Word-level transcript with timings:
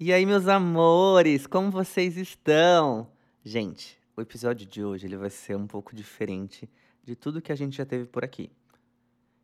E 0.00 0.12
aí, 0.12 0.24
meus 0.24 0.46
amores, 0.46 1.44
como 1.44 1.72
vocês 1.72 2.16
estão? 2.16 3.10
Gente, 3.42 3.98
o 4.16 4.20
episódio 4.20 4.64
de 4.64 4.84
hoje 4.84 5.08
ele 5.08 5.16
vai 5.16 5.28
ser 5.28 5.56
um 5.56 5.66
pouco 5.66 5.92
diferente 5.92 6.70
de 7.02 7.16
tudo 7.16 7.42
que 7.42 7.50
a 7.50 7.56
gente 7.56 7.76
já 7.76 7.84
teve 7.84 8.04
por 8.04 8.22
aqui. 8.22 8.48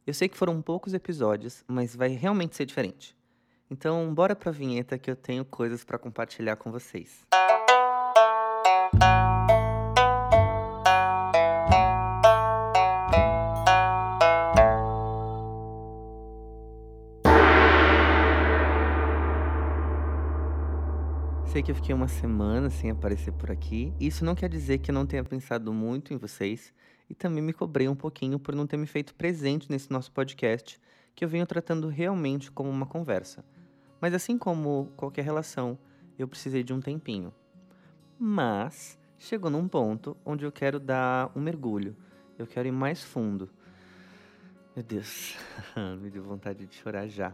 Eu 0.06 0.14
sei 0.14 0.29
que 0.29 0.37
foram 0.37 0.62
poucos 0.62 0.95
episódios, 0.95 1.64
mas 1.67 1.96
vai 1.96 2.11
realmente 2.11 2.54
ser 2.54 2.67
diferente. 2.67 3.17
Então, 3.69 4.14
bora 4.14 4.37
pra 4.37 4.53
vinheta 4.53 4.96
que 4.96 5.11
eu 5.11 5.17
tenho 5.17 5.45
coisas 5.45 5.82
para 5.82 5.98
compartilhar 5.98 6.55
com 6.55 6.71
vocês. 6.71 7.27
Sei 21.55 21.62
que 21.62 21.71
eu 21.71 21.77
fiquei 21.77 21.95
uma 21.95 22.09
semana 22.09 22.68
sem 22.68 22.90
aparecer 22.90 23.32
por 23.32 23.49
aqui. 23.49 23.94
Isso 24.00 24.25
não 24.25 24.35
quer 24.35 24.49
dizer 24.49 24.79
que 24.79 24.90
eu 24.90 24.93
não 24.93 25.07
tenha 25.07 25.22
pensado 25.22 25.72
muito 25.72 26.13
em 26.13 26.17
vocês 26.17 26.75
e 27.08 27.14
também 27.14 27.40
me 27.40 27.53
cobrei 27.53 27.89
um 27.89 27.94
pouquinho 27.94 28.40
por 28.40 28.57
não 28.57 28.67
ter 28.67 28.77
me 28.77 28.89
feito 28.89 29.14
presente 29.14 29.71
nesse 29.71 29.89
nosso 29.89 30.11
podcast, 30.11 30.80
que 31.14 31.25
eu 31.25 31.29
venho 31.29 31.46
tratando 31.46 31.86
realmente 31.86 32.50
como 32.50 32.69
uma 32.69 32.86
conversa. 32.86 33.44
Mas 34.00 34.12
assim 34.14 34.36
como 34.36 34.91
qualquer 34.97 35.25
relação, 35.25 35.78
eu 36.19 36.27
precisei 36.27 36.64
de 36.64 36.75
um 36.75 36.80
tempinho. 36.80 37.33
Mas 38.19 38.98
chegou 39.16 39.48
num 39.48 39.69
ponto 39.69 40.16
onde 40.25 40.44
eu 40.44 40.50
quero 40.50 40.80
dar 40.80 41.30
um 41.36 41.41
mergulho. 41.41 41.97
Eu 42.36 42.48
quero 42.48 42.66
ir 42.66 42.72
mais 42.72 43.05
fundo. 43.05 43.48
Meu 44.75 44.84
Deus, 44.84 45.36
me 46.02 46.11
deu 46.11 46.25
vontade 46.25 46.66
de 46.66 46.75
chorar 46.75 47.06
já. 47.06 47.33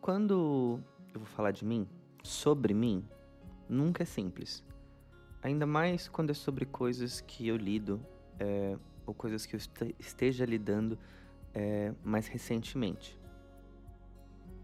Quando 0.00 0.80
eu 1.14 1.20
vou 1.20 1.28
falar 1.28 1.52
de 1.52 1.64
mim, 1.64 1.88
sobre 2.24 2.72
mim 2.72 3.04
nunca 3.68 4.02
é 4.02 4.06
simples. 4.06 4.64
Ainda 5.42 5.66
mais 5.66 6.08
quando 6.08 6.30
é 6.30 6.34
sobre 6.34 6.64
coisas 6.64 7.20
que 7.20 7.46
eu 7.46 7.56
lido 7.56 8.00
é, 8.40 8.76
ou 9.06 9.14
coisas 9.14 9.44
que 9.44 9.54
eu 9.54 9.60
esteja 9.98 10.44
lidando 10.44 10.98
é, 11.52 11.92
mais 12.02 12.26
recentemente. 12.26 13.20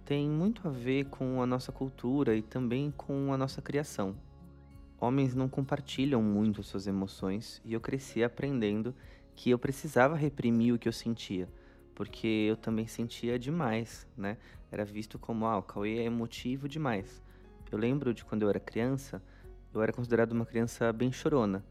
Tem 0.04 0.28
muito 0.28 0.66
a 0.66 0.70
ver 0.70 1.04
com 1.04 1.40
a 1.42 1.46
nossa 1.46 1.70
cultura 1.70 2.34
e 2.34 2.42
também 2.42 2.90
com 2.90 3.32
a 3.32 3.36
nossa 3.36 3.60
criação. 3.60 4.16
Homens 4.98 5.34
não 5.34 5.48
compartilham 5.48 6.22
muito 6.22 6.62
suas 6.62 6.86
emoções 6.86 7.60
e 7.64 7.74
eu 7.74 7.80
cresci 7.80 8.24
aprendendo 8.24 8.94
que 9.36 9.50
eu 9.50 9.58
precisava 9.58 10.16
reprimir 10.16 10.74
o 10.74 10.78
que 10.78 10.88
eu 10.88 10.92
sentia, 10.92 11.48
porque 11.94 12.26
eu 12.26 12.56
também 12.56 12.86
sentia 12.86 13.38
demais, 13.38 14.06
né? 14.16 14.36
Era 14.70 14.84
visto 14.84 15.18
como, 15.18 15.46
ah, 15.46 15.58
o 15.58 15.62
Cauê 15.62 15.98
é 15.98 16.04
emotivo 16.04 16.68
demais. 16.68 17.22
Eu 17.70 17.78
lembro 17.78 18.12
de 18.12 18.24
quando 18.24 18.42
eu 18.42 18.48
era 18.48 18.58
criança, 18.58 19.22
eu 19.72 19.80
era 19.80 19.92
considerado 19.92 20.32
uma 20.32 20.44
criança 20.44 20.92
bem 20.92 21.12
chorona. 21.12 21.64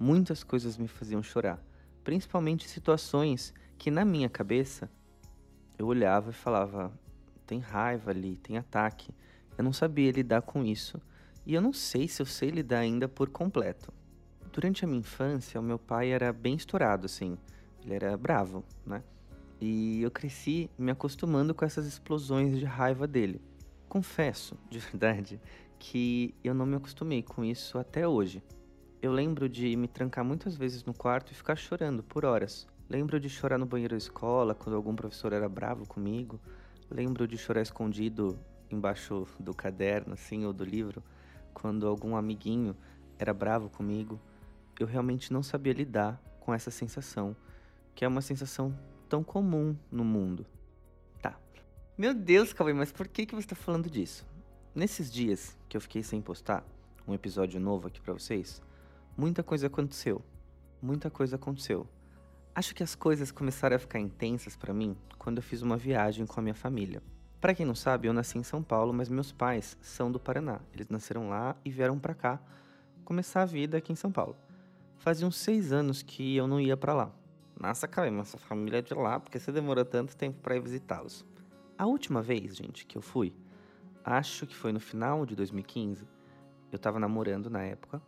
Muitas 0.00 0.42
coisas 0.42 0.76
me 0.76 0.88
faziam 0.88 1.22
chorar, 1.22 1.62
principalmente 2.02 2.68
situações 2.68 3.54
que 3.78 3.88
na 3.88 4.04
minha 4.04 4.28
cabeça 4.28 4.90
eu 5.78 5.86
olhava 5.86 6.30
e 6.30 6.34
falava: 6.34 6.92
tem 7.46 7.60
raiva 7.60 8.10
ali, 8.10 8.36
tem 8.36 8.58
ataque. 8.58 9.14
Eu 9.56 9.62
não 9.62 9.72
sabia 9.72 10.10
lidar 10.10 10.42
com 10.42 10.64
isso 10.64 11.00
e 11.46 11.54
eu 11.54 11.62
não 11.62 11.72
sei 11.72 12.08
se 12.08 12.20
eu 12.20 12.26
sei 12.26 12.50
lidar 12.50 12.78
ainda 12.78 13.06
por 13.08 13.30
completo. 13.30 13.92
Durante 14.52 14.84
a 14.84 14.88
minha 14.88 15.00
infância, 15.00 15.60
o 15.60 15.62
meu 15.62 15.78
pai 15.78 16.10
era 16.10 16.32
bem 16.32 16.56
estourado, 16.56 17.06
assim. 17.06 17.38
Ele 17.84 17.94
era 17.94 18.16
bravo, 18.16 18.64
né? 18.84 19.04
E 19.60 20.02
eu 20.02 20.10
cresci 20.10 20.68
me 20.76 20.90
acostumando 20.90 21.54
com 21.54 21.64
essas 21.64 21.86
explosões 21.86 22.58
de 22.58 22.64
raiva 22.64 23.06
dele 23.06 23.40
confesso, 23.94 24.58
de 24.68 24.80
verdade, 24.80 25.40
que 25.78 26.34
eu 26.42 26.52
não 26.52 26.66
me 26.66 26.74
acostumei 26.74 27.22
com 27.22 27.44
isso 27.44 27.78
até 27.78 28.08
hoje. 28.08 28.42
Eu 29.00 29.12
lembro 29.12 29.48
de 29.48 29.76
me 29.76 29.86
trancar 29.86 30.24
muitas 30.24 30.56
vezes 30.56 30.82
no 30.82 30.92
quarto 30.92 31.30
e 31.30 31.34
ficar 31.34 31.54
chorando 31.54 32.02
por 32.02 32.24
horas. 32.24 32.66
Lembro 32.90 33.20
de 33.20 33.28
chorar 33.28 33.56
no 33.56 33.66
banheiro 33.66 33.94
da 33.94 33.98
escola 33.98 34.54
quando 34.54 34.74
algum 34.74 34.96
professor 34.96 35.32
era 35.32 35.48
bravo 35.48 35.86
comigo. 35.86 36.40
Lembro 36.90 37.28
de 37.28 37.38
chorar 37.38 37.62
escondido 37.62 38.36
embaixo 38.68 39.28
do 39.38 39.54
caderno, 39.54 40.14
assim, 40.14 40.44
ou 40.44 40.52
do 40.52 40.64
livro, 40.64 41.02
quando 41.52 41.86
algum 41.86 42.16
amiguinho 42.16 42.76
era 43.16 43.32
bravo 43.32 43.68
comigo. 43.68 44.20
Eu 44.80 44.88
realmente 44.88 45.32
não 45.32 45.42
sabia 45.42 45.72
lidar 45.72 46.20
com 46.40 46.52
essa 46.52 46.70
sensação, 46.70 47.36
que 47.94 48.04
é 48.04 48.08
uma 48.08 48.22
sensação 48.22 48.76
tão 49.08 49.22
comum 49.22 49.76
no 49.90 50.04
mundo. 50.04 50.44
Meu 51.96 52.12
Deus, 52.12 52.52
Cauê, 52.52 52.72
mas 52.72 52.90
por 52.90 53.06
que, 53.06 53.24
que 53.24 53.36
você 53.36 53.46
tá 53.46 53.54
falando 53.54 53.88
disso? 53.88 54.26
Nesses 54.74 55.12
dias 55.12 55.56
que 55.68 55.76
eu 55.76 55.80
fiquei 55.80 56.02
sem 56.02 56.20
postar 56.20 56.64
um 57.06 57.14
episódio 57.14 57.60
novo 57.60 57.86
aqui 57.86 58.00
para 58.00 58.12
vocês, 58.12 58.60
muita 59.16 59.44
coisa 59.44 59.68
aconteceu. 59.68 60.20
Muita 60.82 61.08
coisa 61.08 61.36
aconteceu. 61.36 61.86
Acho 62.52 62.74
que 62.74 62.82
as 62.82 62.96
coisas 62.96 63.30
começaram 63.30 63.76
a 63.76 63.78
ficar 63.78 64.00
intensas 64.00 64.56
para 64.56 64.74
mim 64.74 64.96
quando 65.18 65.36
eu 65.36 65.42
fiz 65.44 65.62
uma 65.62 65.76
viagem 65.76 66.26
com 66.26 66.40
a 66.40 66.42
minha 66.42 66.54
família. 66.54 67.00
Para 67.40 67.54
quem 67.54 67.64
não 67.64 67.76
sabe, 67.76 68.08
eu 68.08 68.12
nasci 68.12 68.38
em 68.38 68.42
São 68.42 68.60
Paulo, 68.60 68.92
mas 68.92 69.08
meus 69.08 69.30
pais 69.30 69.78
são 69.80 70.10
do 70.10 70.18
Paraná. 70.18 70.58
Eles 70.72 70.88
nasceram 70.88 71.28
lá 71.28 71.54
e 71.64 71.70
vieram 71.70 71.96
para 71.96 72.12
cá 72.12 72.40
começar 73.04 73.42
a 73.42 73.46
vida 73.46 73.78
aqui 73.78 73.92
em 73.92 73.96
São 73.96 74.10
Paulo. 74.10 74.36
Fazia 74.98 75.28
uns 75.28 75.36
seis 75.36 75.72
anos 75.72 76.02
que 76.02 76.34
eu 76.34 76.48
não 76.48 76.60
ia 76.60 76.76
para 76.76 76.92
lá. 76.92 77.12
Nossa, 77.56 77.86
Cauê, 77.86 78.10
mas 78.10 78.26
sua 78.26 78.40
família 78.40 78.78
é 78.78 78.82
de 78.82 78.94
lá, 78.94 79.20
porque 79.20 79.38
você 79.38 79.52
demorou 79.52 79.84
tanto 79.84 80.16
tempo 80.16 80.40
para 80.40 80.56
ir 80.56 80.60
visitá-los? 80.60 81.24
A 81.76 81.86
última 81.86 82.22
vez, 82.22 82.54
gente, 82.56 82.86
que 82.86 82.96
eu 82.96 83.02
fui, 83.02 83.34
acho 84.04 84.46
que 84.46 84.54
foi 84.54 84.72
no 84.72 84.78
final 84.78 85.26
de 85.26 85.34
2015. 85.34 86.06
Eu 86.70 86.78
tava 86.78 87.00
namorando 87.00 87.50
na 87.50 87.62
época. 87.62 88.00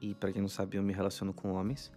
E 0.00 0.14
para 0.14 0.32
quem 0.32 0.40
não 0.40 0.48
sabe, 0.48 0.78
eu 0.78 0.82
me 0.82 0.94
relaciono 0.94 1.34
com 1.34 1.52
homens. 1.52 1.92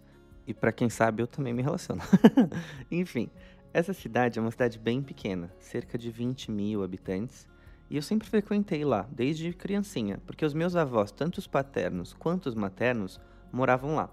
E 0.46 0.52
para 0.52 0.72
quem 0.72 0.90
sabe, 0.90 1.22
eu 1.22 1.26
também 1.26 1.54
me 1.54 1.62
relaciono. 1.62 2.02
Enfim, 2.90 3.30
essa 3.72 3.94
cidade 3.94 4.38
é 4.38 4.42
uma 4.42 4.50
cidade 4.50 4.78
bem 4.78 5.02
pequena, 5.02 5.50
cerca 5.58 5.96
de 5.96 6.10
20 6.10 6.50
mil 6.50 6.82
habitantes. 6.82 7.48
E 7.88 7.96
eu 7.96 8.02
sempre 8.02 8.28
frequentei 8.28 8.84
lá, 8.84 9.08
desde 9.10 9.52
criancinha, 9.54 10.20
porque 10.26 10.44
os 10.44 10.52
meus 10.52 10.76
avós, 10.76 11.10
tanto 11.10 11.38
os 11.38 11.46
paternos 11.46 12.12
quanto 12.12 12.46
os 12.46 12.54
maternos, 12.54 13.18
moravam 13.50 13.94
lá. 13.94 14.10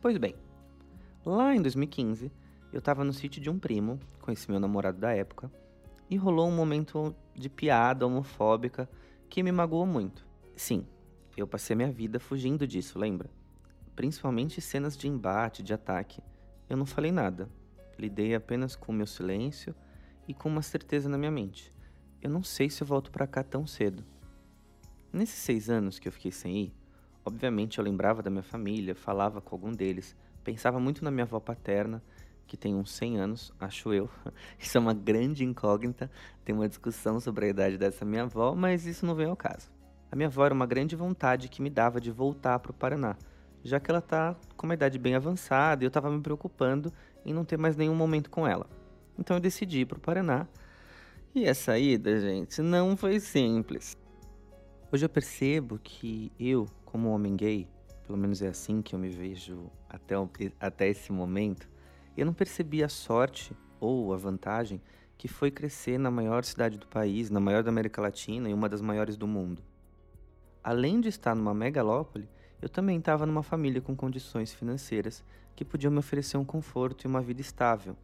Pois 0.00 0.18
bem, 0.18 0.34
lá 1.24 1.54
em 1.54 1.62
2015, 1.62 2.30
eu 2.72 2.80
estava 2.80 3.04
no 3.04 3.12
sítio 3.12 3.40
de 3.40 3.48
um 3.48 3.58
primo, 3.58 4.00
esse 4.28 4.50
meu 4.50 4.58
namorado 4.58 4.98
da 4.98 5.12
época, 5.12 5.50
e 6.08 6.16
rolou 6.16 6.48
um 6.48 6.54
momento 6.54 7.14
de 7.34 7.48
piada 7.48 8.06
homofóbica 8.06 8.88
que 9.28 9.42
me 9.42 9.50
magoou 9.50 9.86
muito. 9.86 10.26
Sim, 10.54 10.86
eu 11.36 11.46
passei 11.46 11.74
minha 11.74 11.90
vida 11.90 12.20
fugindo 12.20 12.66
disso, 12.66 12.98
lembra? 12.98 13.28
Principalmente 13.96 14.60
cenas 14.60 14.96
de 14.96 15.08
embate, 15.08 15.62
de 15.62 15.74
ataque. 15.74 16.22
Eu 16.68 16.76
não 16.76 16.86
falei 16.86 17.10
nada. 17.10 17.48
Lidei 17.98 18.34
apenas 18.34 18.76
com 18.76 18.92
o 18.92 18.94
meu 18.94 19.06
silêncio 19.06 19.74
e 20.26 20.34
com 20.34 20.48
uma 20.48 20.62
certeza 20.62 21.08
na 21.08 21.18
minha 21.18 21.30
mente. 21.30 21.72
Eu 22.20 22.30
não 22.30 22.42
sei 22.42 22.70
se 22.70 22.82
eu 22.82 22.86
volto 22.86 23.10
para 23.10 23.26
cá 23.26 23.42
tão 23.42 23.66
cedo. 23.66 24.04
Nesses 25.12 25.36
seis 25.36 25.70
anos 25.70 25.98
que 25.98 26.08
eu 26.08 26.12
fiquei 26.12 26.32
sem 26.32 26.56
ir, 26.56 26.74
obviamente 27.24 27.78
eu 27.78 27.84
lembrava 27.84 28.22
da 28.22 28.30
minha 28.30 28.42
família, 28.42 28.94
falava 28.94 29.40
com 29.40 29.54
algum 29.54 29.70
deles, 29.70 30.16
pensava 30.42 30.80
muito 30.80 31.04
na 31.04 31.10
minha 31.10 31.24
avó 31.24 31.38
paterna 31.38 32.02
que 32.46 32.56
tem 32.56 32.74
uns 32.74 32.92
100 32.92 33.18
anos, 33.18 33.52
acho 33.58 33.92
eu. 33.92 34.08
Isso 34.58 34.76
é 34.76 34.80
uma 34.80 34.94
grande 34.94 35.44
incógnita. 35.44 36.10
Tem 36.44 36.54
uma 36.54 36.68
discussão 36.68 37.18
sobre 37.20 37.46
a 37.46 37.48
idade 37.48 37.78
dessa 37.78 38.04
minha 38.04 38.22
avó, 38.22 38.54
mas 38.54 38.86
isso 38.86 39.06
não 39.06 39.14
vem 39.14 39.26
ao 39.26 39.36
caso. 39.36 39.70
A 40.12 40.16
minha 40.16 40.28
avó 40.28 40.44
era 40.44 40.54
uma 40.54 40.66
grande 40.66 40.94
vontade 40.94 41.48
que 41.48 41.62
me 41.62 41.70
dava 41.70 42.00
de 42.00 42.10
voltar 42.10 42.58
para 42.58 42.70
o 42.70 42.74
Paraná, 42.74 43.16
já 43.64 43.80
que 43.80 43.90
ela 43.90 43.98
está 43.98 44.36
com 44.56 44.66
uma 44.66 44.74
idade 44.74 44.98
bem 44.98 45.14
avançada 45.14 45.82
e 45.82 45.86
eu 45.86 45.88
estava 45.88 46.10
me 46.10 46.20
preocupando 46.20 46.92
em 47.24 47.32
não 47.32 47.44
ter 47.44 47.56
mais 47.56 47.76
nenhum 47.76 47.94
momento 47.94 48.30
com 48.30 48.46
ela. 48.46 48.66
Então 49.18 49.36
eu 49.36 49.40
decidi 49.40 49.80
ir 49.80 49.86
para 49.86 49.98
o 49.98 50.00
Paraná. 50.00 50.46
E 51.34 51.48
a 51.48 51.54
saída, 51.54 52.20
gente, 52.20 52.62
não 52.62 52.96
foi 52.96 53.18
simples. 53.18 53.96
Hoje 54.92 55.04
eu 55.04 55.08
percebo 55.08 55.80
que 55.82 56.30
eu, 56.38 56.66
como 56.84 57.10
homem 57.10 57.34
gay, 57.34 57.66
pelo 58.06 58.16
menos 58.16 58.40
é 58.42 58.48
assim 58.48 58.80
que 58.82 58.94
eu 58.94 58.98
me 58.98 59.08
vejo 59.08 59.70
até, 59.88 60.14
até 60.60 60.88
esse 60.88 61.10
momento, 61.10 61.68
eu 62.20 62.26
não 62.26 62.32
percebi 62.32 62.82
a 62.82 62.88
sorte 62.88 63.56
ou 63.80 64.12
a 64.12 64.16
vantagem 64.16 64.80
que 65.16 65.28
foi 65.28 65.50
crescer 65.50 65.98
na 65.98 66.10
maior 66.10 66.44
cidade 66.44 66.78
do 66.78 66.86
país, 66.86 67.30
na 67.30 67.40
maior 67.40 67.62
da 67.62 67.70
América 67.70 68.00
Latina 68.00 68.48
e 68.48 68.54
uma 68.54 68.68
das 68.68 68.80
maiores 68.80 69.16
do 69.16 69.26
mundo. 69.26 69.62
Além 70.62 71.00
de 71.00 71.08
estar 71.08 71.34
numa 71.34 71.54
megalópole, 71.54 72.28
eu 72.60 72.68
também 72.68 72.98
estava 72.98 73.26
numa 73.26 73.42
família 73.42 73.80
com 73.80 73.94
condições 73.94 74.52
financeiras 74.52 75.24
que 75.54 75.64
podiam 75.64 75.90
me 75.92 75.98
oferecer 75.98 76.36
um 76.36 76.44
conforto 76.44 77.04
e 77.04 77.08
uma 77.08 77.20
vida 77.20 77.40
estável. 77.40 77.96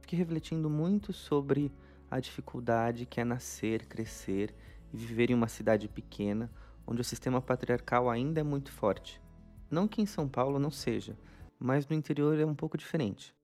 Fiquei 0.00 0.18
refletindo 0.18 0.68
muito 0.68 1.12
sobre 1.12 1.72
a 2.10 2.18
dificuldade 2.18 3.06
que 3.06 3.20
é 3.20 3.24
nascer, 3.24 3.86
crescer 3.86 4.54
e 4.92 4.96
viver 4.96 5.30
em 5.30 5.34
uma 5.34 5.48
cidade 5.48 5.88
pequena 5.88 6.50
onde 6.86 7.00
o 7.00 7.04
sistema 7.04 7.40
patriarcal 7.40 8.10
ainda 8.10 8.40
é 8.40 8.42
muito 8.42 8.72
forte. 8.72 9.22
Não 9.70 9.86
que 9.86 10.02
em 10.02 10.06
São 10.06 10.28
Paulo 10.28 10.58
não 10.58 10.72
seja, 10.72 11.16
mas 11.60 11.86
no 11.86 11.94
interior 11.94 12.38
é 12.38 12.44
um 12.44 12.54
pouco 12.54 12.78
diferente. 12.78 13.34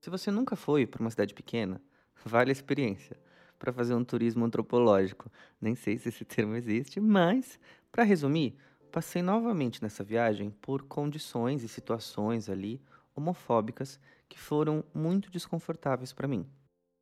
Se 0.00 0.10
você 0.10 0.30
nunca 0.30 0.56
foi 0.56 0.86
para 0.86 1.00
uma 1.00 1.10
cidade 1.10 1.34
pequena, 1.34 1.80
vale 2.24 2.50
a 2.50 2.52
experiência, 2.52 3.16
para 3.58 3.72
fazer 3.72 3.94
um 3.94 4.02
turismo 4.02 4.44
antropológico. 4.44 5.30
Nem 5.60 5.74
sei 5.74 5.98
se 5.98 6.08
esse 6.08 6.24
termo 6.24 6.56
existe, 6.56 6.98
mas, 6.98 7.60
para 7.92 8.02
resumir, 8.02 8.56
passei 8.90 9.22
novamente 9.22 9.82
nessa 9.82 10.02
viagem 10.02 10.50
por 10.50 10.82
condições 10.82 11.62
e 11.62 11.68
situações 11.68 12.48
ali 12.48 12.82
homofóbicas 13.14 14.00
que 14.28 14.38
foram 14.38 14.82
muito 14.94 15.30
desconfortáveis 15.30 16.12
para 16.12 16.26
mim. 16.26 16.46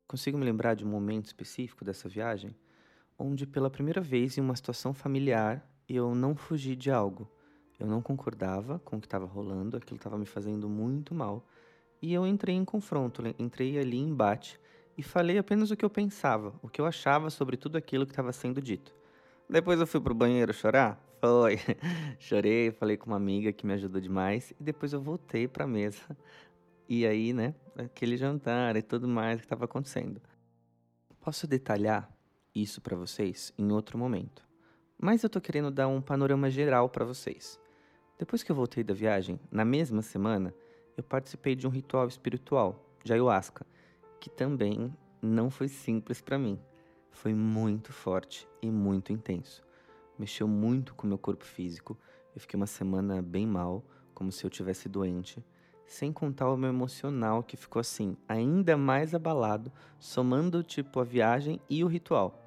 Consigo 0.07 0.37
me 0.37 0.45
lembrar 0.45 0.75
de 0.75 0.85
um 0.85 0.89
momento 0.89 1.27
específico 1.27 1.85
dessa 1.85 2.09
viagem 2.09 2.53
onde, 3.21 3.45
pela 3.45 3.69
primeira 3.69 4.01
vez 4.01 4.37
em 4.37 4.41
uma 4.41 4.55
situação 4.55 4.93
familiar, 4.93 5.65
eu 5.87 6.15
não 6.15 6.35
fugi 6.35 6.75
de 6.75 6.89
algo. 6.89 7.29
Eu 7.81 7.87
não 7.87 7.99
concordava 7.99 8.77
com 8.85 8.97
o 8.97 9.01
que 9.01 9.07
estava 9.07 9.25
rolando, 9.25 9.75
aquilo 9.75 9.97
estava 9.97 10.15
me 10.15 10.27
fazendo 10.27 10.69
muito 10.69 11.15
mal. 11.15 11.43
E 11.99 12.13
eu 12.13 12.27
entrei 12.27 12.55
em 12.55 12.63
confronto, 12.63 13.23
entrei 13.39 13.79
ali 13.79 13.97
em 13.97 14.09
embate 14.09 14.59
e 14.95 15.01
falei 15.01 15.39
apenas 15.39 15.71
o 15.71 15.75
que 15.75 15.83
eu 15.83 15.89
pensava, 15.89 16.53
o 16.61 16.69
que 16.69 16.79
eu 16.79 16.85
achava 16.85 17.31
sobre 17.31 17.57
tudo 17.57 17.79
aquilo 17.79 18.05
que 18.05 18.11
estava 18.11 18.31
sendo 18.31 18.61
dito. 18.61 18.93
Depois 19.49 19.79
eu 19.79 19.87
fui 19.87 19.99
pro 19.99 20.13
banheiro 20.13 20.53
chorar? 20.53 21.03
Foi. 21.19 21.57
Chorei, 22.19 22.69
falei 22.69 22.97
com 22.97 23.07
uma 23.07 23.17
amiga 23.17 23.51
que 23.51 23.65
me 23.65 23.73
ajudou 23.73 23.99
demais 23.99 24.51
e 24.59 24.63
depois 24.63 24.93
eu 24.93 25.01
voltei 25.01 25.47
para 25.47 25.63
a 25.63 25.67
mesa 25.67 26.15
e 26.87 27.03
aí, 27.03 27.33
né, 27.33 27.55
aquele 27.75 28.15
jantar 28.15 28.75
e 28.75 28.83
tudo 28.83 29.07
mais 29.07 29.39
que 29.39 29.45
estava 29.47 29.65
acontecendo. 29.65 30.21
Posso 31.19 31.47
detalhar 31.47 32.15
isso 32.53 32.79
para 32.79 32.95
vocês 32.95 33.51
em 33.57 33.71
outro 33.71 33.97
momento, 33.97 34.47
mas 34.99 35.23
eu 35.23 35.29
tô 35.31 35.41
querendo 35.41 35.71
dar 35.71 35.87
um 35.87 35.99
panorama 35.99 36.47
geral 36.47 36.87
para 36.87 37.03
vocês. 37.03 37.59
Depois 38.21 38.43
que 38.43 38.51
eu 38.51 38.55
voltei 38.55 38.83
da 38.83 38.93
viagem, 38.93 39.39
na 39.49 39.65
mesma 39.65 40.03
semana, 40.03 40.53
eu 40.95 41.01
participei 41.01 41.55
de 41.55 41.65
um 41.65 41.71
ritual 41.71 42.07
espiritual, 42.07 42.85
de 43.03 43.11
ayahuasca, 43.11 43.65
que 44.19 44.29
também 44.29 44.95
não 45.19 45.49
foi 45.49 45.67
simples 45.67 46.21
para 46.21 46.37
mim. 46.37 46.59
Foi 47.09 47.33
muito 47.33 47.91
forte 47.91 48.47
e 48.61 48.69
muito 48.69 49.11
intenso. 49.11 49.63
Mexeu 50.19 50.47
muito 50.47 50.93
com 50.93 51.07
meu 51.07 51.17
corpo 51.17 51.43
físico. 51.43 51.97
Eu 52.35 52.41
fiquei 52.41 52.55
uma 52.55 52.67
semana 52.67 53.23
bem 53.23 53.47
mal, 53.47 53.83
como 54.13 54.31
se 54.31 54.45
eu 54.45 54.51
tivesse 54.51 54.87
doente 54.87 55.43
sem 55.87 56.13
contar 56.13 56.49
o 56.49 56.55
meu 56.55 56.69
emocional 56.69 57.43
que 57.43 57.57
ficou 57.57 57.79
assim, 57.79 58.15
ainda 58.29 58.77
mais 58.77 59.15
abalado, 59.15 59.69
somando 59.99 60.63
tipo 60.63 60.99
a 60.99 61.03
viagem 61.03 61.59
e 61.67 61.83
o 61.83 61.87
ritual. 61.87 62.40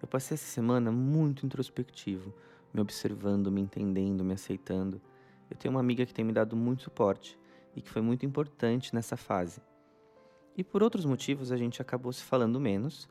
Eu 0.00 0.08
passei 0.08 0.34
essa 0.34 0.46
semana 0.46 0.92
muito 0.92 1.44
introspectivo, 1.44 2.32
me 2.72 2.80
observando, 2.80 3.50
me 3.50 3.60
entendendo, 3.60 4.24
me 4.24 4.34
aceitando. 4.34 5.00
Eu 5.50 5.56
tenho 5.56 5.74
uma 5.74 5.80
amiga 5.80 6.06
que 6.06 6.14
tem 6.14 6.24
me 6.24 6.32
dado 6.32 6.56
muito 6.56 6.82
suporte 6.82 7.38
e 7.74 7.80
que 7.80 7.90
foi 7.90 8.02
muito 8.02 8.24
importante 8.24 8.94
nessa 8.94 9.16
fase. 9.16 9.60
E 10.56 10.62
por 10.62 10.82
outros 10.82 11.04
motivos 11.04 11.52
a 11.52 11.56
gente 11.56 11.80
acabou 11.80 12.12
se 12.12 12.22
falando 12.22 12.60
menos 12.60 13.08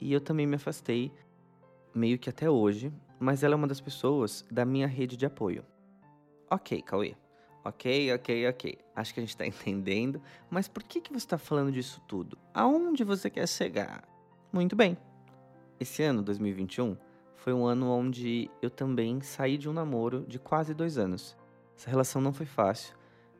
e 0.00 0.12
eu 0.12 0.20
também 0.20 0.46
me 0.46 0.56
afastei, 0.56 1.12
meio 1.94 2.18
que 2.18 2.30
até 2.30 2.48
hoje, 2.48 2.92
mas 3.18 3.42
ela 3.42 3.54
é 3.54 3.56
uma 3.56 3.68
das 3.68 3.80
pessoas 3.80 4.44
da 4.50 4.64
minha 4.64 4.86
rede 4.86 5.16
de 5.16 5.26
apoio. 5.26 5.64
Ok, 6.50 6.82
Cauê, 6.82 7.14
Ok, 7.64 8.12
ok, 8.12 8.48
ok. 8.48 8.78
Acho 8.94 9.14
que 9.14 9.20
a 9.20 9.22
gente 9.22 9.30
está 9.30 9.46
entendendo. 9.46 10.20
Mas 10.50 10.68
por 10.68 10.82
que, 10.82 11.00
que 11.00 11.12
você 11.12 11.24
está 11.24 11.38
falando 11.38 11.70
disso 11.70 12.02
tudo? 12.08 12.36
Aonde 12.52 13.04
você 13.04 13.30
quer 13.30 13.46
chegar? 13.48 14.04
Muito 14.52 14.74
bem. 14.74 14.96
Esse 15.82 16.02
ano, 16.02 16.22
2021, 16.22 16.96
foi 17.34 17.52
um 17.52 17.66
ano 17.66 17.90
onde 17.90 18.48
eu 18.62 18.70
também 18.70 19.20
saí 19.20 19.58
de 19.58 19.68
um 19.68 19.72
namoro 19.72 20.24
de 20.28 20.38
quase 20.38 20.72
dois 20.72 20.96
anos. 20.96 21.36
Essa 21.76 21.90
relação 21.90 22.22
não 22.22 22.32
foi 22.32 22.46
fácil. 22.46 22.96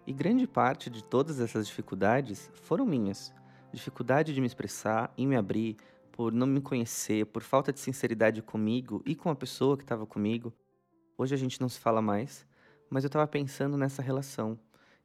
E 0.06 0.12
grande 0.12 0.46
parte 0.46 0.90
de 0.90 1.04
todas 1.04 1.38
essas 1.38 1.68
dificuldades 1.68 2.50
foram 2.54 2.84
minhas. 2.84 3.32
Dificuldade 3.72 4.34
de 4.34 4.40
me 4.40 4.46
expressar 4.46 5.12
e 5.16 5.24
me 5.24 5.36
abrir, 5.36 5.76
por 6.10 6.32
não 6.32 6.46
me 6.46 6.60
conhecer, 6.60 7.26
por 7.26 7.42
falta 7.42 7.72
de 7.72 7.78
sinceridade 7.78 8.42
comigo 8.42 9.00
e 9.06 9.14
com 9.14 9.30
a 9.30 9.36
pessoa 9.36 9.76
que 9.76 9.84
estava 9.84 10.04
comigo. 10.04 10.52
Hoje 11.16 11.34
a 11.34 11.38
gente 11.38 11.60
não 11.60 11.68
se 11.68 11.78
fala 11.78 12.02
mais 12.02 12.44
mas 12.92 13.04
eu 13.04 13.08
estava 13.08 13.26
pensando 13.26 13.78
nessa 13.78 14.02
relação 14.02 14.58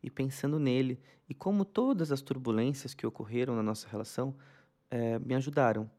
e 0.04 0.12
pensando 0.12 0.60
nele 0.60 1.00
e 1.30 1.34
como 1.34 1.63
todas 1.63 2.12
as 2.12 2.22
turbulências 2.22 2.94
que 2.94 3.07
ocorreram 3.07 3.56
na 3.56 3.63
nossa 3.63 3.88
relação 3.88 4.36
é, 4.92 5.18
me 5.19 5.34
ajudaram. 5.34 5.89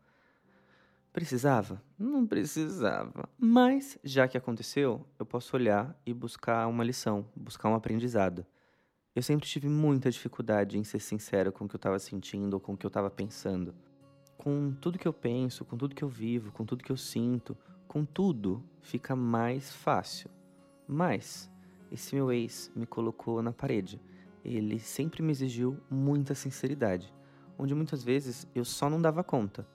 Precisava? 1.19 1.83
Não 1.99 2.25
precisava. 2.25 3.29
Mas, 3.37 3.99
já 4.05 4.29
que 4.29 4.39
aconteceu, 4.39 5.05
eu 5.19 5.27
posso 5.27 5.57
olhar 5.57 6.01
e 6.07 6.15
buscar 6.15 6.69
uma 6.69 6.85
lição, 6.85 7.27
buscar 7.35 7.69
um 7.69 7.75
aprendizado. 7.75 8.47
Eu 9.17 9.21
sempre 9.21 9.49
tive 9.49 9.69
muita 9.69 10.13
dificuldade 10.13 10.79
em 10.79 10.85
ser 10.85 11.01
sincero 11.01 11.51
com 11.51 11.65
o 11.65 11.69
que 11.69 11.75
eu 11.75 11.79
estava 11.79 11.99
sentindo 11.99 12.55
ou 12.55 12.61
com 12.61 12.75
o 12.75 12.77
que 12.77 12.87
eu 12.87 12.89
estava 12.89 13.11
pensando. 13.11 13.75
Com 14.37 14.73
tudo 14.81 14.97
que 14.97 15.09
eu 15.09 15.13
penso, 15.13 15.65
com 15.65 15.77
tudo 15.77 15.93
que 15.93 16.05
eu 16.05 16.09
vivo, 16.09 16.53
com 16.53 16.65
tudo 16.65 16.85
que 16.85 16.93
eu 16.93 16.97
sinto, 16.97 17.57
com 17.89 18.05
tudo 18.05 18.63
fica 18.81 19.17
mais 19.17 19.73
fácil. 19.73 20.31
Mas 20.87 21.51
esse 21.91 22.15
meu 22.15 22.31
ex 22.31 22.71
me 22.77 22.87
colocou 22.87 23.43
na 23.43 23.53
parede. 23.53 24.01
Ele 24.45 24.79
sempre 24.79 25.21
me 25.21 25.33
exigiu 25.33 25.81
muita 25.91 26.33
sinceridade, 26.37 27.13
onde 27.59 27.75
muitas 27.75 28.05
vezes 28.05 28.47
eu 28.55 28.65
só 28.65 28.89
não 28.89 29.03
dava 29.03 29.25
conta. 29.25 29.67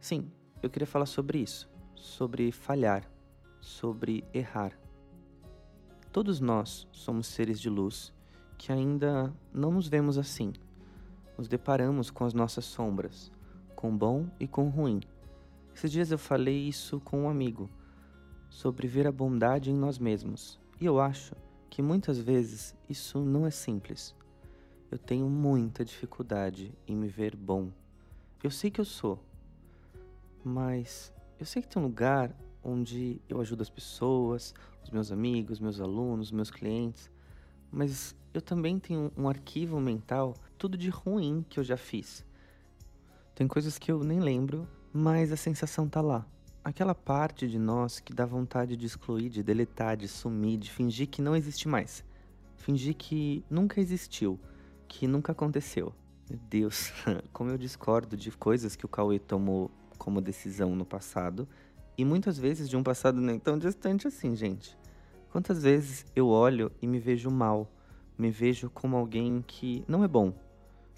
Sim, 0.00 0.30
eu 0.62 0.70
queria 0.70 0.86
falar 0.86 1.06
sobre 1.06 1.38
isso, 1.38 1.68
sobre 1.94 2.50
falhar, 2.52 3.10
sobre 3.60 4.24
errar. 4.32 4.72
Todos 6.12 6.40
nós 6.40 6.86
somos 6.92 7.26
seres 7.26 7.60
de 7.60 7.68
luz 7.68 8.12
que 8.56 8.72
ainda 8.72 9.32
não 9.52 9.72
nos 9.72 9.86
vemos 9.86 10.16
assim. 10.16 10.52
Nos 11.36 11.48
deparamos 11.48 12.10
com 12.10 12.24
as 12.24 12.32
nossas 12.32 12.64
sombras, 12.64 13.30
com 13.74 13.94
bom 13.96 14.26
e 14.40 14.48
com 14.48 14.68
ruim. 14.68 15.00
Esses 15.74 15.92
dias 15.92 16.10
eu 16.10 16.18
falei 16.18 16.66
isso 16.66 16.98
com 17.00 17.24
um 17.24 17.28
amigo, 17.28 17.68
sobre 18.48 18.86
ver 18.86 19.06
a 19.06 19.12
bondade 19.12 19.70
em 19.70 19.76
nós 19.76 19.98
mesmos, 19.98 20.58
e 20.80 20.86
eu 20.86 20.98
acho 20.98 21.34
que 21.68 21.82
muitas 21.82 22.18
vezes 22.18 22.74
isso 22.88 23.20
não 23.20 23.46
é 23.46 23.50
simples. 23.50 24.14
Eu 24.90 24.98
tenho 24.98 25.28
muita 25.28 25.84
dificuldade 25.84 26.72
em 26.86 26.96
me 26.96 27.08
ver 27.08 27.36
bom. 27.36 27.70
Eu 28.42 28.50
sei 28.50 28.70
que 28.70 28.80
eu 28.80 28.84
sou, 28.84 29.22
mas 30.46 31.12
eu 31.40 31.44
sei 31.44 31.60
que 31.60 31.66
tem 31.66 31.82
um 31.82 31.86
lugar 31.86 32.32
onde 32.62 33.20
eu 33.28 33.40
ajudo 33.40 33.62
as 33.62 33.68
pessoas, 33.68 34.54
os 34.80 34.90
meus 34.90 35.10
amigos, 35.10 35.58
meus 35.58 35.80
alunos, 35.80 36.30
meus 36.30 36.52
clientes, 36.52 37.10
mas 37.68 38.14
eu 38.32 38.40
também 38.40 38.78
tenho 38.78 39.10
um 39.16 39.28
arquivo 39.28 39.80
mental, 39.80 40.36
tudo 40.56 40.78
de 40.78 40.88
ruim 40.88 41.44
que 41.48 41.58
eu 41.58 41.64
já 41.64 41.76
fiz. 41.76 42.24
Tem 43.34 43.48
coisas 43.48 43.76
que 43.76 43.90
eu 43.90 44.04
nem 44.04 44.20
lembro, 44.20 44.68
mas 44.92 45.32
a 45.32 45.36
sensação 45.36 45.88
tá 45.88 46.00
lá. 46.00 46.24
Aquela 46.62 46.94
parte 46.94 47.48
de 47.48 47.58
nós 47.58 47.98
que 47.98 48.14
dá 48.14 48.24
vontade 48.24 48.76
de 48.76 48.86
excluir, 48.86 49.28
de 49.28 49.42
deletar, 49.42 49.96
de 49.96 50.06
sumir, 50.06 50.58
de 50.58 50.70
fingir 50.70 51.08
que 51.08 51.20
não 51.20 51.34
existe 51.34 51.66
mais. 51.66 52.04
Fingir 52.56 52.94
que 52.94 53.44
nunca 53.50 53.80
existiu, 53.80 54.38
que 54.86 55.08
nunca 55.08 55.32
aconteceu. 55.32 55.92
Meu 56.30 56.38
Deus, 56.48 56.92
como 57.32 57.50
eu 57.50 57.58
discordo 57.58 58.16
de 58.16 58.30
coisas 58.30 58.76
que 58.76 58.86
o 58.86 58.88
Cauê 58.88 59.18
tomou 59.18 59.72
como 60.06 60.20
decisão 60.20 60.76
no 60.76 60.86
passado 60.86 61.48
e 61.98 62.04
muitas 62.04 62.38
vezes 62.38 62.68
de 62.68 62.76
um 62.76 62.82
passado 62.84 63.20
nem 63.20 63.40
tão 63.40 63.58
distante 63.58 64.06
assim, 64.06 64.36
gente. 64.36 64.78
Quantas 65.32 65.64
vezes 65.64 66.06
eu 66.14 66.28
olho 66.28 66.70
e 66.80 66.86
me 66.86 67.00
vejo 67.00 67.28
mal, 67.28 67.68
me 68.16 68.30
vejo 68.30 68.70
como 68.70 68.96
alguém 68.96 69.42
que 69.44 69.84
não 69.88 70.04
é 70.04 70.08
bom, 70.08 70.32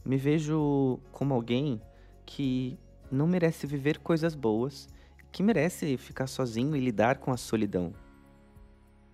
me 0.04 0.18
vejo 0.18 1.00
como 1.10 1.32
alguém 1.32 1.80
que 2.26 2.78
não 3.10 3.26
merece 3.26 3.66
viver 3.66 3.98
coisas 3.98 4.34
boas 4.34 4.86
que 5.32 5.42
merece 5.42 5.96
ficar 5.96 6.26
sozinho 6.26 6.76
e 6.76 6.80
lidar 6.80 7.16
com 7.16 7.32
a 7.32 7.38
solidão. 7.38 7.94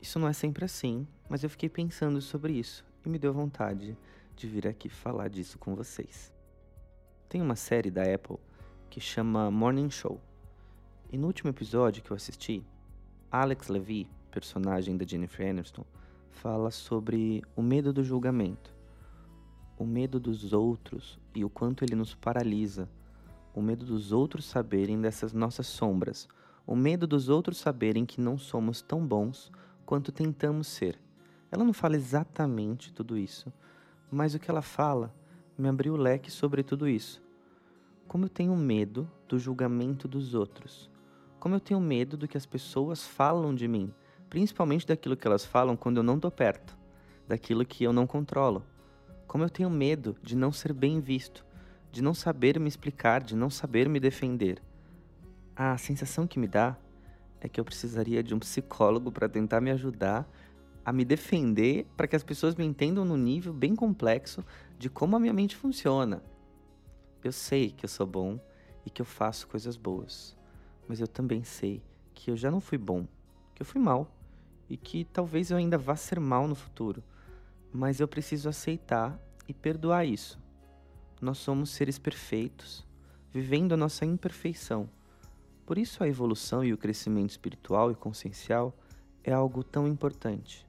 Isso 0.02 0.18
não 0.18 0.26
é 0.26 0.32
sempre 0.32 0.64
assim, 0.64 1.06
mas 1.28 1.44
eu 1.44 1.48
fiquei 1.48 1.68
pensando 1.68 2.20
sobre 2.20 2.52
isso 2.52 2.84
e 3.06 3.08
me 3.08 3.16
deu 3.16 3.32
vontade 3.32 3.96
de 4.34 4.48
vir 4.48 4.66
aqui 4.66 4.88
falar 4.88 5.28
disso 5.28 5.56
com 5.56 5.76
vocês. 5.76 6.32
Tem 7.28 7.40
uma 7.40 7.54
série 7.54 7.92
da 7.92 8.02
Apple 8.02 8.38
que 8.94 9.00
chama 9.00 9.50
Morning 9.50 9.90
Show. 9.90 10.20
E 11.10 11.18
no 11.18 11.26
último 11.26 11.50
episódio 11.50 12.00
que 12.00 12.12
eu 12.12 12.16
assisti, 12.16 12.64
Alex 13.28 13.66
Levy, 13.66 14.08
personagem 14.30 14.96
da 14.96 15.04
Jennifer 15.04 15.50
Aniston, 15.50 15.84
fala 16.30 16.70
sobre 16.70 17.42
o 17.56 17.60
medo 17.60 17.92
do 17.92 18.04
julgamento, 18.04 18.72
o 19.76 19.84
medo 19.84 20.20
dos 20.20 20.52
outros 20.52 21.18
e 21.34 21.44
o 21.44 21.50
quanto 21.50 21.82
ele 21.82 21.96
nos 21.96 22.14
paralisa 22.14 22.88
o 23.52 23.60
medo 23.60 23.84
dos 23.84 24.12
outros 24.12 24.44
saberem 24.44 25.00
dessas 25.00 25.32
nossas 25.32 25.66
sombras, 25.66 26.28
o 26.64 26.76
medo 26.76 27.04
dos 27.04 27.28
outros 27.28 27.58
saberem 27.58 28.06
que 28.06 28.20
não 28.20 28.38
somos 28.38 28.80
tão 28.80 29.04
bons 29.04 29.50
quanto 29.84 30.12
tentamos 30.12 30.68
ser. 30.68 31.00
Ela 31.50 31.64
não 31.64 31.72
fala 31.72 31.96
exatamente 31.96 32.92
tudo 32.92 33.18
isso, 33.18 33.52
mas 34.08 34.36
o 34.36 34.38
que 34.38 34.48
ela 34.48 34.62
fala 34.62 35.12
me 35.58 35.68
abriu 35.68 35.94
o 35.94 35.96
leque 35.96 36.30
sobre 36.30 36.62
tudo 36.62 36.88
isso. 36.88 37.23
Como 38.06 38.26
eu 38.26 38.28
tenho 38.28 38.56
medo 38.56 39.10
do 39.28 39.38
julgamento 39.38 40.06
dos 40.06 40.34
outros. 40.34 40.90
Como 41.40 41.54
eu 41.54 41.60
tenho 41.60 41.80
medo 41.80 42.16
do 42.16 42.28
que 42.28 42.36
as 42.36 42.46
pessoas 42.46 43.06
falam 43.06 43.54
de 43.54 43.66
mim, 43.66 43.92
principalmente 44.30 44.86
daquilo 44.86 45.16
que 45.16 45.26
elas 45.26 45.44
falam 45.44 45.76
quando 45.76 45.98
eu 45.98 46.02
não 46.02 46.16
estou 46.16 46.30
perto, 46.30 46.76
daquilo 47.26 47.64
que 47.64 47.84
eu 47.84 47.92
não 47.92 48.06
controlo. 48.06 48.64
Como 49.26 49.44
eu 49.44 49.50
tenho 49.50 49.68
medo 49.70 50.16
de 50.22 50.36
não 50.36 50.52
ser 50.52 50.72
bem 50.72 51.00
visto, 51.00 51.44
de 51.90 52.02
não 52.02 52.14
saber 52.14 52.58
me 52.60 52.68
explicar, 52.68 53.22
de 53.22 53.34
não 53.34 53.50
saber 53.50 53.88
me 53.88 53.98
defender. 53.98 54.62
A 55.56 55.76
sensação 55.78 56.26
que 56.26 56.38
me 56.38 56.46
dá 56.46 56.76
é 57.40 57.48
que 57.48 57.60
eu 57.60 57.64
precisaria 57.64 58.22
de 58.22 58.34
um 58.34 58.38
psicólogo 58.38 59.12
para 59.12 59.28
tentar 59.28 59.60
me 59.60 59.70
ajudar 59.70 60.28
a 60.84 60.92
me 60.92 61.04
defender 61.04 61.86
para 61.96 62.06
que 62.06 62.16
as 62.16 62.22
pessoas 62.22 62.54
me 62.54 62.64
entendam 62.64 63.04
no 63.04 63.16
nível 63.16 63.52
bem 63.52 63.74
complexo 63.74 64.44
de 64.78 64.90
como 64.90 65.16
a 65.16 65.20
minha 65.20 65.32
mente 65.32 65.56
funciona. 65.56 66.22
Eu 67.24 67.32
sei 67.32 67.70
que 67.70 67.86
eu 67.86 67.88
sou 67.88 68.06
bom 68.06 68.38
e 68.84 68.90
que 68.90 69.00
eu 69.00 69.06
faço 69.06 69.48
coisas 69.48 69.78
boas, 69.78 70.36
mas 70.86 71.00
eu 71.00 71.08
também 71.08 71.42
sei 71.42 71.82
que 72.12 72.30
eu 72.30 72.36
já 72.36 72.50
não 72.50 72.60
fui 72.60 72.76
bom, 72.76 73.08
que 73.54 73.62
eu 73.62 73.66
fui 73.66 73.80
mal 73.80 74.14
e 74.68 74.76
que 74.76 75.06
talvez 75.06 75.50
eu 75.50 75.56
ainda 75.56 75.78
vá 75.78 75.96
ser 75.96 76.20
mal 76.20 76.46
no 76.46 76.54
futuro. 76.54 77.02
Mas 77.72 77.98
eu 77.98 78.06
preciso 78.06 78.46
aceitar 78.46 79.18
e 79.48 79.54
perdoar 79.54 80.04
isso. 80.04 80.38
Nós 81.18 81.38
somos 81.38 81.70
seres 81.70 81.98
perfeitos, 81.98 82.86
vivendo 83.32 83.72
a 83.72 83.76
nossa 83.76 84.04
imperfeição. 84.04 84.86
Por 85.64 85.78
isso 85.78 86.04
a 86.04 86.08
evolução 86.08 86.62
e 86.62 86.74
o 86.74 86.78
crescimento 86.78 87.30
espiritual 87.30 87.90
e 87.90 87.94
consciencial 87.94 88.76
é 89.24 89.32
algo 89.32 89.64
tão 89.64 89.88
importante. 89.88 90.66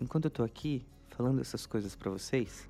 Enquanto 0.00 0.24
eu 0.24 0.30
tô 0.30 0.42
aqui 0.42 0.86
falando 1.08 1.42
essas 1.42 1.66
coisas 1.66 1.94
para 1.94 2.10
vocês, 2.10 2.66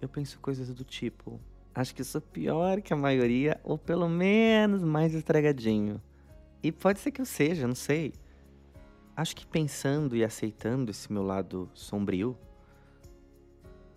eu 0.00 0.08
penso 0.08 0.40
coisas 0.40 0.74
do 0.74 0.82
tipo: 0.82 1.40
acho 1.74 1.94
que 1.94 2.04
sou 2.04 2.20
pior 2.20 2.80
que 2.80 2.92
a 2.92 2.96
maioria, 2.96 3.60
ou 3.62 3.78
pelo 3.78 4.08
menos 4.08 4.82
mais 4.82 5.14
estragadinho. 5.14 6.00
E 6.62 6.72
pode 6.72 6.98
ser 7.00 7.10
que 7.10 7.20
eu 7.20 7.26
seja, 7.26 7.66
não 7.66 7.74
sei. 7.74 8.12
Acho 9.16 9.34
que 9.34 9.46
pensando 9.46 10.16
e 10.16 10.24
aceitando 10.24 10.90
esse 10.90 11.12
meu 11.12 11.22
lado 11.22 11.70
sombrio 11.74 12.36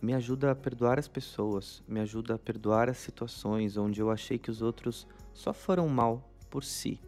me 0.01 0.15
ajuda 0.15 0.49
a 0.49 0.55
perdoar 0.55 0.97
as 0.97 1.07
pessoas, 1.07 1.83
me 1.87 1.99
ajuda 1.99 2.33
a 2.33 2.39
perdoar 2.39 2.89
as 2.89 2.97
situações 2.97 3.77
onde 3.77 4.01
eu 4.01 4.09
achei 4.09 4.39
que 4.39 4.49
os 4.49 4.61
outros 4.61 5.07
só 5.31 5.53
foram 5.53 5.87
mal 5.87 6.27
por 6.49 6.63
si. 6.63 6.99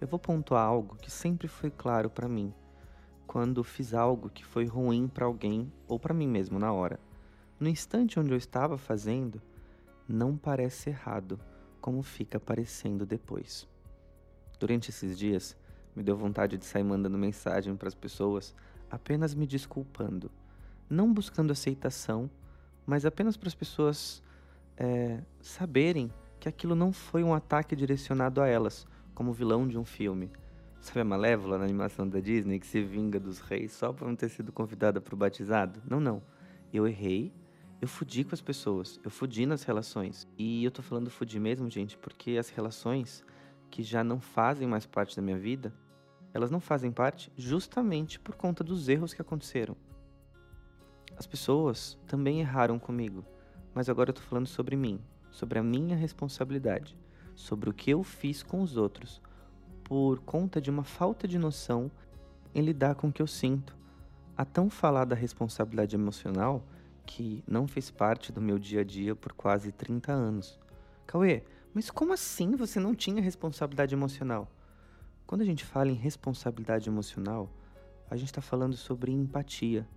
Eu 0.00 0.06
vou 0.06 0.18
pontuar 0.18 0.64
algo 0.64 0.96
que 0.96 1.10
sempre 1.10 1.48
foi 1.48 1.70
claro 1.70 2.08
para 2.08 2.28
mim 2.28 2.54
quando 3.26 3.64
fiz 3.64 3.94
algo 3.94 4.28
que 4.28 4.44
foi 4.44 4.66
ruim 4.66 5.08
para 5.08 5.26
alguém 5.26 5.72
ou 5.88 5.98
para 5.98 6.14
mim 6.14 6.28
mesmo 6.28 6.58
na 6.58 6.72
hora. 6.72 7.00
No 7.58 7.68
instante 7.68 8.20
onde 8.20 8.30
eu 8.30 8.36
estava 8.36 8.78
fazendo, 8.78 9.42
não 10.08 10.36
parece 10.36 10.90
errado 10.90 11.38
como 11.80 12.02
fica 12.02 12.38
parecendo 12.40 13.04
depois. 13.04 13.68
Durante 14.58 14.90
esses 14.90 15.18
dias, 15.18 15.56
me 15.94 16.02
deu 16.02 16.16
vontade 16.16 16.56
de 16.56 16.64
sair 16.64 16.82
mandando 16.82 17.18
mensagem 17.18 17.76
para 17.76 17.88
as 17.88 17.94
pessoas, 17.94 18.54
apenas 18.90 19.34
me 19.34 19.46
desculpando, 19.46 20.30
não 20.88 21.12
buscando 21.12 21.52
aceitação, 21.52 22.30
mas 22.86 23.04
apenas 23.04 23.36
para 23.36 23.48
as 23.48 23.54
pessoas 23.54 24.22
é, 24.76 25.20
saberem 25.40 26.12
que 26.40 26.48
aquilo 26.48 26.74
não 26.74 26.92
foi 26.92 27.22
um 27.22 27.34
ataque 27.34 27.74
direcionado 27.74 28.40
a 28.40 28.46
elas, 28.46 28.86
como 29.14 29.32
vilão 29.32 29.66
de 29.66 29.78
um 29.78 29.84
filme 29.84 30.30
Sabe 30.84 31.00
a 31.00 31.04
Malévola 31.04 31.56
na 31.56 31.64
animação 31.64 32.06
da 32.06 32.20
Disney 32.20 32.60
que 32.60 32.66
se 32.66 32.82
vinga 32.82 33.18
dos 33.18 33.40
reis 33.40 33.72
só 33.72 33.90
por 33.90 34.06
não 34.06 34.14
ter 34.14 34.28
sido 34.28 34.52
convidada 34.52 35.00
para 35.00 35.14
o 35.14 35.16
batizado? 35.16 35.80
Não, 35.88 35.98
não. 35.98 36.22
Eu 36.74 36.86
errei, 36.86 37.32
eu 37.84 37.88
fudi 37.88 38.24
com 38.24 38.34
as 38.34 38.40
pessoas, 38.40 38.98
eu 39.04 39.10
fudi 39.10 39.44
nas 39.44 39.62
relações. 39.62 40.26
E 40.38 40.64
eu 40.64 40.70
tô 40.70 40.80
falando 40.80 41.10
fudi 41.10 41.38
mesmo, 41.38 41.68
gente, 41.68 41.98
porque 41.98 42.38
as 42.38 42.48
relações 42.48 43.22
que 43.70 43.82
já 43.82 44.02
não 44.02 44.18
fazem 44.18 44.66
mais 44.66 44.86
parte 44.86 45.14
da 45.14 45.20
minha 45.20 45.38
vida, 45.38 45.70
elas 46.32 46.50
não 46.50 46.60
fazem 46.60 46.90
parte 46.90 47.30
justamente 47.36 48.18
por 48.18 48.36
conta 48.36 48.64
dos 48.64 48.88
erros 48.88 49.12
que 49.12 49.20
aconteceram. 49.20 49.76
As 51.14 51.26
pessoas 51.26 51.98
também 52.06 52.40
erraram 52.40 52.78
comigo, 52.78 53.22
mas 53.74 53.90
agora 53.90 54.08
eu 54.08 54.14
tô 54.14 54.22
falando 54.22 54.46
sobre 54.46 54.76
mim, 54.76 54.98
sobre 55.30 55.58
a 55.58 55.62
minha 55.62 55.94
responsabilidade, 55.94 56.96
sobre 57.34 57.68
o 57.68 57.74
que 57.74 57.90
eu 57.90 58.02
fiz 58.02 58.42
com 58.42 58.62
os 58.62 58.78
outros 58.78 59.20
por 59.82 60.20
conta 60.20 60.58
de 60.58 60.70
uma 60.70 60.84
falta 60.84 61.28
de 61.28 61.38
noção 61.38 61.90
em 62.54 62.62
lidar 62.62 62.94
com 62.94 63.08
o 63.08 63.12
que 63.12 63.20
eu 63.20 63.26
sinto. 63.26 63.76
A 64.34 64.42
tão 64.42 64.70
falada 64.70 65.14
responsabilidade 65.14 65.94
emocional 65.94 66.64
que 67.06 67.42
não 67.46 67.66
fez 67.66 67.90
parte 67.90 68.32
do 68.32 68.40
meu 68.40 68.58
dia 68.58 68.80
a 68.80 68.84
dia 68.84 69.14
por 69.14 69.32
quase 69.32 69.72
30 69.72 70.12
anos. 70.12 70.58
Cauê, 71.06 71.42
mas 71.72 71.90
como 71.90 72.12
assim 72.12 72.56
você 72.56 72.80
não 72.80 72.94
tinha 72.94 73.22
responsabilidade 73.22 73.94
emocional? 73.94 74.50
Quando 75.26 75.42
a 75.42 75.44
gente 75.44 75.64
fala 75.64 75.90
em 75.90 75.94
responsabilidade 75.94 76.88
emocional, 76.88 77.50
a 78.10 78.16
gente 78.16 78.28
está 78.28 78.40
falando 78.40 78.76
sobre 78.76 79.12
empatia. 79.12 79.88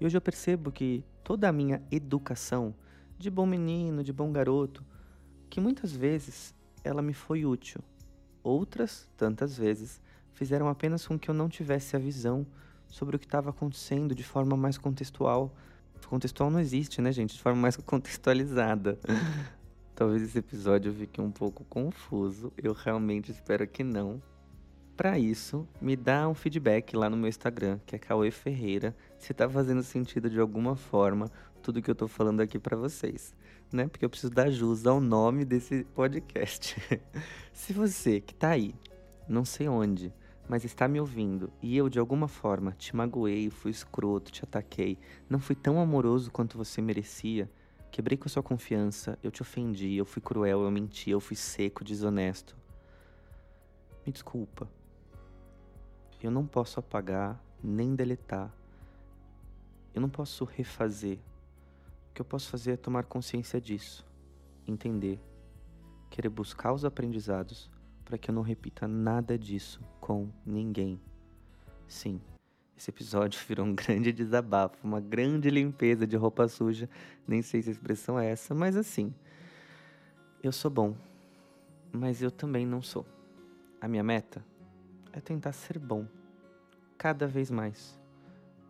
E 0.00 0.06
hoje 0.06 0.16
eu 0.16 0.20
percebo 0.20 0.70
que 0.70 1.04
toda 1.24 1.48
a 1.48 1.52
minha 1.52 1.82
educação 1.90 2.74
de 3.18 3.30
bom 3.30 3.46
menino, 3.46 4.04
de 4.04 4.12
bom 4.12 4.30
garoto, 4.30 4.84
que 5.48 5.60
muitas 5.60 5.92
vezes 5.92 6.54
ela 6.84 7.00
me 7.00 7.14
foi 7.14 7.44
útil, 7.46 7.82
Outras, 8.46 9.08
tantas 9.16 9.58
vezes, 9.58 10.00
fizeram 10.32 10.68
apenas 10.68 11.04
com 11.04 11.18
que 11.18 11.28
eu 11.28 11.34
não 11.34 11.48
tivesse 11.48 11.96
a 11.96 11.98
visão 11.98 12.46
sobre 12.86 13.16
o 13.16 13.18
que 13.18 13.24
estava 13.24 13.50
acontecendo 13.50 14.14
de 14.14 14.22
forma 14.22 14.56
mais 14.56 14.78
contextual. 14.78 15.52
Contextual 16.06 16.50
não 16.50 16.60
existe, 16.60 17.00
né, 17.00 17.12
gente? 17.12 17.34
De 17.34 17.42
forma 17.42 17.60
mais 17.60 17.76
contextualizada. 17.78 18.98
Talvez 19.94 20.22
esse 20.22 20.38
episódio 20.38 20.92
fique 20.92 21.20
um 21.20 21.30
pouco 21.30 21.64
confuso. 21.64 22.52
Eu 22.56 22.72
realmente 22.72 23.30
espero 23.30 23.66
que 23.66 23.82
não. 23.82 24.20
Para 24.96 25.18
isso, 25.18 25.68
me 25.80 25.94
dá 25.94 26.28
um 26.28 26.34
feedback 26.34 26.96
lá 26.96 27.10
no 27.10 27.16
meu 27.16 27.28
Instagram, 27.28 27.78
que 27.84 27.94
é 27.94 27.98
Cauê 27.98 28.30
Ferreira, 28.30 28.96
se 29.18 29.34
tá 29.34 29.48
fazendo 29.48 29.82
sentido 29.82 30.30
de 30.30 30.40
alguma 30.40 30.74
forma 30.74 31.30
tudo 31.62 31.82
que 31.82 31.90
eu 31.90 31.94
tô 31.94 32.08
falando 32.08 32.40
aqui 32.40 32.58
para 32.58 32.76
vocês 32.76 33.34
né? 33.72 33.88
Porque 33.88 34.04
eu 34.04 34.10
preciso 34.10 34.32
dar 34.32 34.50
jus 34.50 34.86
ao 34.86 35.00
nome 35.00 35.44
desse 35.44 35.84
podcast. 35.94 36.76
Se 37.52 37.72
você 37.72 38.20
que 38.20 38.34
tá 38.34 38.50
aí, 38.50 38.74
não 39.28 39.44
sei 39.44 39.68
onde, 39.68 40.12
mas 40.48 40.64
está 40.64 40.86
me 40.86 41.00
ouvindo 41.00 41.52
e 41.60 41.76
eu 41.76 41.88
de 41.88 41.98
alguma 41.98 42.28
forma 42.28 42.72
te 42.72 42.94
magoei, 42.94 43.50
fui 43.50 43.70
escroto, 43.70 44.30
te 44.30 44.44
ataquei, 44.44 44.98
não 45.28 45.40
fui 45.40 45.56
tão 45.56 45.80
amoroso 45.80 46.30
quanto 46.30 46.56
você 46.56 46.80
merecia, 46.80 47.50
quebrei 47.90 48.16
com 48.16 48.26
a 48.26 48.28
sua 48.28 48.42
confiança, 48.42 49.18
eu 49.22 49.30
te 49.30 49.42
ofendi, 49.42 49.94
eu 49.94 50.04
fui 50.04 50.22
cruel, 50.22 50.62
eu 50.62 50.70
menti, 50.70 51.10
eu 51.10 51.20
fui 51.20 51.36
seco, 51.36 51.84
desonesto. 51.84 52.56
Me 54.06 54.12
desculpa. 54.12 54.68
Eu 56.22 56.30
não 56.30 56.46
posso 56.46 56.78
apagar 56.78 57.40
nem 57.62 57.94
deletar. 57.94 58.52
Eu 59.94 60.00
não 60.00 60.08
posso 60.08 60.44
refazer 60.44 61.18
que 62.16 62.22
eu 62.22 62.24
posso 62.24 62.48
fazer 62.48 62.72
é 62.72 62.76
tomar 62.78 63.04
consciência 63.04 63.60
disso, 63.60 64.06
entender, 64.66 65.20
querer 66.08 66.30
buscar 66.30 66.72
os 66.72 66.82
aprendizados 66.82 67.70
para 68.06 68.16
que 68.16 68.30
eu 68.30 68.34
não 68.34 68.40
repita 68.40 68.88
nada 68.88 69.38
disso 69.38 69.78
com 70.00 70.30
ninguém. 70.46 70.98
Sim, 71.86 72.18
esse 72.74 72.90
episódio 72.90 73.38
virou 73.46 73.66
um 73.66 73.74
grande 73.74 74.10
desabafo, 74.10 74.78
uma 74.82 75.00
grande 75.00 75.50
limpeza 75.50 76.06
de 76.06 76.16
roupa 76.16 76.48
suja. 76.48 76.88
Nem 77.28 77.42
sei 77.42 77.60
se 77.60 77.68
a 77.68 77.72
expressão 77.72 78.18
é 78.18 78.30
essa, 78.30 78.54
mas 78.54 78.76
assim. 78.76 79.12
Eu 80.42 80.52
sou 80.52 80.70
bom, 80.70 80.96
mas 81.92 82.22
eu 82.22 82.30
também 82.30 82.64
não 82.64 82.80
sou. 82.80 83.04
A 83.78 83.86
minha 83.86 84.02
meta 84.02 84.42
é 85.12 85.20
tentar 85.20 85.52
ser 85.52 85.78
bom, 85.78 86.06
cada 86.96 87.26
vez 87.26 87.50
mais 87.50 87.98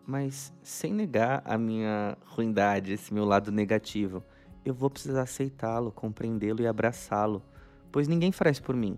mas 0.07 0.53
sem 0.63 0.95
negar 0.95 1.43
a 1.45 1.59
minha 1.59 2.17
ruindade, 2.27 2.93
esse 2.93 3.13
meu 3.13 3.25
lado 3.25 3.51
negativo. 3.51 4.23
Eu 4.65 4.73
vou 4.73 4.89
precisar 4.89 5.23
aceitá-lo, 5.23 5.91
compreendê-lo 5.91 6.63
e 6.63 6.67
abraçá-lo, 6.67 7.43
pois 7.91 8.07
ninguém 8.07 8.31
fará 8.31 8.51
isso 8.51 8.63
por 8.63 8.77
mim. 8.77 8.97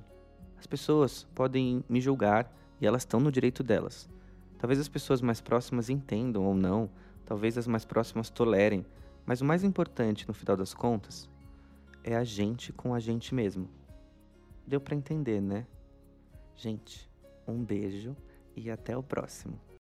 As 0.59 0.67
pessoas 0.67 1.25
podem 1.35 1.85
me 1.89 2.01
julgar 2.01 2.53
e 2.81 2.87
elas 2.87 3.03
estão 3.03 3.21
no 3.21 3.33
direito 3.33 3.63
delas. 3.63 4.09
Talvez 4.59 4.81
as 4.81 4.89
pessoas 4.89 5.21
mais 5.21 5.41
próximas 5.41 5.89
entendam 5.89 6.45
ou 6.45 6.55
não, 6.55 6.91
talvez 7.25 7.57
as 7.57 7.67
mais 7.67 7.85
próximas 7.85 8.29
tolerem, 8.29 8.85
mas 9.25 9.41
o 9.41 9.45
mais 9.45 9.63
importante 9.63 10.27
no 10.27 10.35
final 10.35 10.57
das 10.57 10.75
contas 10.75 11.29
é 12.03 12.17
a 12.17 12.25
gente 12.25 12.73
com 12.73 12.95
a 12.95 13.01
gente 13.01 13.35
mesmo. 13.35 13.69
Deu 14.67 14.81
para 14.81 14.97
entender, 14.97 15.41
né? 15.41 15.67
Gente, 16.57 17.09
um 17.47 17.63
beijo 17.63 18.17
e 18.57 18.71
até 18.71 18.97
o 18.97 19.03
próximo. 19.03 19.68